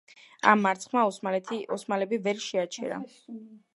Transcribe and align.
ამ 0.51 0.63
მარცხმა 0.67 1.03
ოსმალები 1.73 2.19
ვერ 2.29 2.43
შეაჩერა. 2.47 2.99